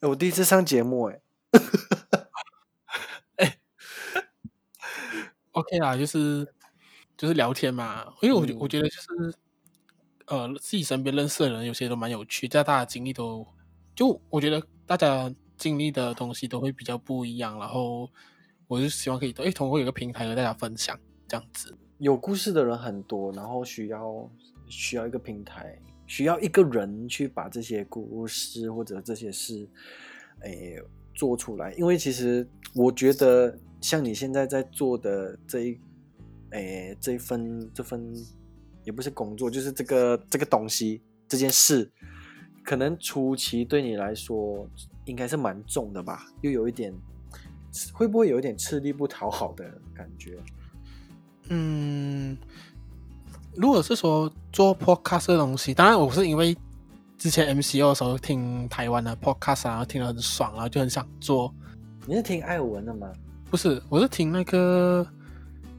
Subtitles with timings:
[0.00, 1.20] 欸、我第一次上节目、欸，
[3.36, 3.58] 哎、欸、
[5.52, 6.46] ，OK 啦，就是
[7.18, 9.38] 就是聊天嘛，因为我、嗯、我觉得就是
[10.26, 13.46] 呃，自己身边认识的人有些都蛮有趣，在大家经历都
[13.94, 18.08] 就我觉得大家经历的东西都会比较不一样，然后
[18.68, 20.98] 我就希望可以哎，通过有个平台和大家分享
[21.28, 21.76] 这样子。
[21.98, 24.30] 有故事的人很多，然后需要
[24.66, 25.78] 需要一个平台。
[26.10, 29.64] 需要一个人去把这些故事或者这些事，
[30.40, 30.76] 诶，
[31.14, 31.72] 做出来。
[31.74, 32.44] 因为其实
[32.74, 35.80] 我觉得，像你现在在做的这一，
[36.50, 38.12] 诶，这份这份，
[38.82, 41.88] 也不是工作，就是这个这个东西这件事，
[42.64, 44.68] 可能初期对你来说
[45.04, 46.92] 应该是蛮重的吧，又有一点，
[47.92, 50.36] 会不会有一点吃力不讨好的感觉？
[51.50, 52.36] 嗯。
[53.56, 56.56] 如果是说做 podcast 的东西，当然我是因为
[57.18, 61.52] 之前 MCO 的时候听台湾的 podcast，然后听得很爽，然后就很想做。
[62.06, 63.10] 你是听艾尔文的吗？
[63.50, 65.06] 不是，我是听那个，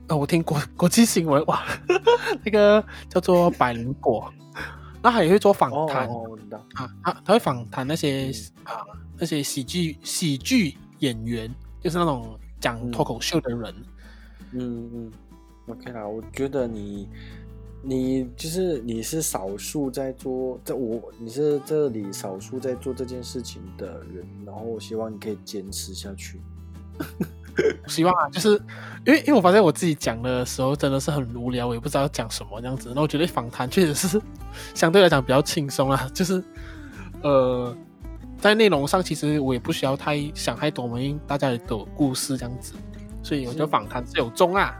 [0.08, 1.64] 呃，我听国国际新闻哇，
[2.44, 4.32] 那个叫做百灵果，
[5.02, 8.32] 那他也会做访谈，哦，我知道啊，他他会访谈那些
[8.66, 8.86] 啊
[9.18, 11.50] 那些喜剧喜剧演员，
[11.82, 13.74] 就是那种讲脱口秀的人。
[14.52, 15.12] 嗯嗯
[15.68, 17.08] ，OK 啦，我觉得你。
[17.84, 26.40] 你就是你是少数在做这我你是这里少数在做这件事情的人，然后我希望你可以坚持下去。
[27.88, 28.50] 希望啊，就是
[29.06, 32.94] 因为因为我发现我自己讲的时候真的是很无聊，我也不知道讲什么这样子。
[32.96, 34.22] 那我觉得访谈确实是
[34.74, 36.42] 相对来讲比较轻松啊， 就是
[37.24, 37.76] 呃
[38.40, 42.74] 在内容上其实我也不需要太想太多嘛，因为大家也都有故事这样子，
[43.24, 44.78] 所以我觉得访谈是有中啊。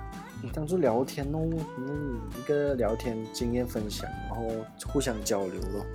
[0.50, 1.40] 当做聊天哦，
[1.78, 4.48] 嗯，一个聊天经验分享，然后
[4.88, 5.86] 互相交流咯。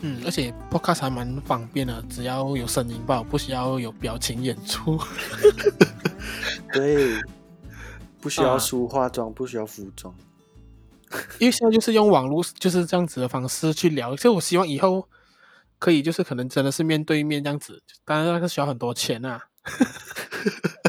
[0.00, 5.00] 嗯，而且 Podcast 还蛮方便的，只要有声音吧，不需要有表情演出。
[6.72, 7.20] 对，
[8.20, 10.14] 不需要梳化妆，啊、不需要服装。
[11.38, 15.08] 因为现在就是用网络就是这样子的方式去聊，所以我希望以后
[15.78, 19.40] 可以就是可能真的是面对面这样子，当然那个需要很多钱啊。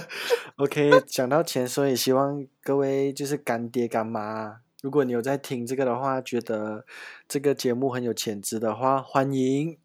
[0.57, 6.85] OK，讲到钱，所以希望各位就是干爹干妈，如果你有在听这个的话，觉得
[7.27, 9.77] 这个节目很有潜质的话，欢迎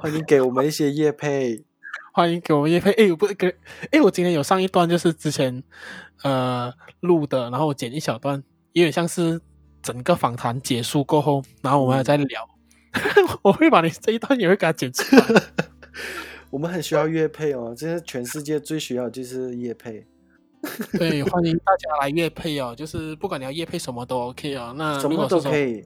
[0.00, 1.64] 欢迎给我们一些业配，
[2.12, 2.90] 欢迎给我们业配。
[2.94, 3.56] 哎，我不是给，
[3.92, 5.62] 哎，我今天有上一段就是之前
[6.24, 9.40] 呃录的，然后我剪一小段，有点像是
[9.80, 12.48] 整个访谈结束过后，然后我们还在聊，
[12.90, 15.24] 嗯、 我会把你这一段也会给它剪出来。
[16.54, 20.06] 我们很需要乐配哦，这是全世界最需要就是乐配。
[20.96, 24.72] 对，欢迎大家来乐配哦，就是不管你要乐配什么都 OK 哦。
[24.76, 25.84] 那什么都可以，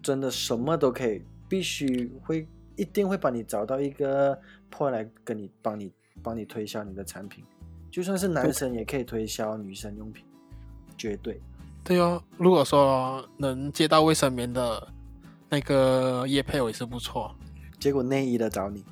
[0.00, 4.38] 真的什么都可以，必须会一定会帮你找到一个
[4.70, 5.92] point 来跟你帮你
[6.22, 7.42] 帮你推销你的产品，
[7.90, 10.24] 就算是男生也可以推销女生用品，
[10.96, 11.40] 绝对。
[11.82, 14.86] 对哦，如果说能接到卫生棉的
[15.48, 17.34] 那个业配，我也是不错。
[17.80, 18.84] 结果内衣的找你。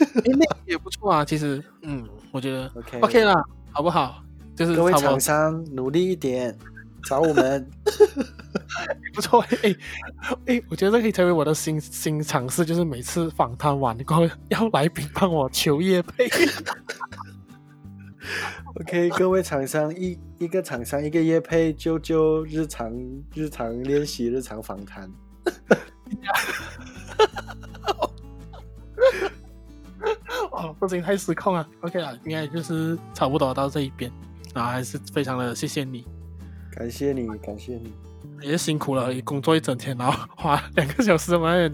[0.00, 3.34] 哎，那也不错啊，其实，嗯，我觉得 OK OK 啦，
[3.72, 4.22] 好不好？
[4.54, 6.56] 就是各位厂商努力一点，
[7.04, 7.70] 找我们，
[9.14, 9.40] 不错。
[9.62, 9.76] 哎
[10.46, 16.28] 哎，我觉得这可以成为我的新新尝试，就是每次访谈完过后，要来宾帮我求业配。
[18.80, 22.92] OK，各位厂商一一个厂商一个业配，就就日常
[23.34, 25.08] 日常练习日常访谈。
[30.78, 31.68] 不行，太失控了。
[31.80, 34.10] OK 了，应该就是差不多到这一边，
[34.54, 36.06] 然后还是非常的谢谢你，
[36.70, 37.92] 感谢你，感谢你，
[38.40, 41.70] 也是辛苦了，工作一整天，然后花两个小时来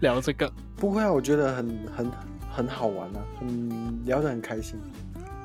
[0.00, 0.52] 聊这个。
[0.76, 2.10] 不会啊，我觉得很很
[2.50, 4.76] 很好玩啊，嗯，聊得很开心。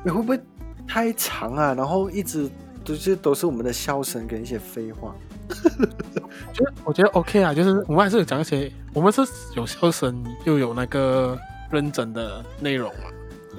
[0.03, 0.39] 你会不会
[0.87, 1.75] 太长啊？
[1.75, 2.49] 然后一直
[2.83, 5.15] 都是都是我们的笑声跟一些废话。
[6.51, 9.21] 就我觉得 OK 啊，就是我们还是有讲一些，我们是
[9.55, 11.37] 有笑声又有那个。
[11.71, 13.11] 认真的内容嘛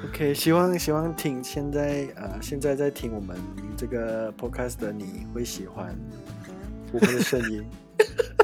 [0.05, 3.37] ，OK，希望希望听现在呃现在在听我们
[3.77, 5.95] 这个 Podcast 的你会喜欢
[6.93, 7.65] 我们的声音。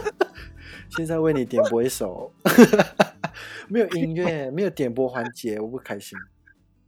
[0.90, 2.32] 现在为你点播一首，
[3.68, 6.16] 没有音乐，没有点播环节，我不开心。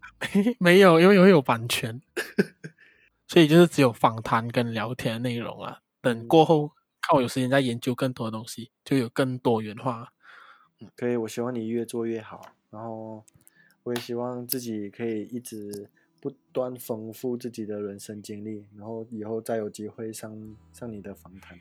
[0.61, 2.01] 没有，因为有有版权，
[3.27, 5.81] 所以就是只有访谈跟聊天的内容啊。
[6.01, 6.71] 等过后，
[7.03, 10.13] 看我有时间再研究更多的东西，就有更多元化。
[10.81, 12.43] 嗯，可以，我希望你越做越好。
[12.71, 13.25] 然后，
[13.83, 15.89] 我也希望自己可以一直
[16.21, 21.59] 不断丰富自己的人生经历，然后以后再有机会上上你的访谈。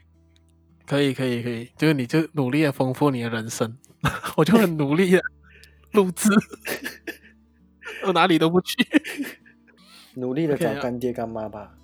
[0.86, 3.78] 可以，可以，可以，就是你就努力的丰富你的人生，
[4.38, 5.22] 我就很努力的。
[5.96, 6.28] 录制，
[8.06, 8.76] 我哪里都不去，
[10.16, 11.78] 努力的找干爹干妈吧。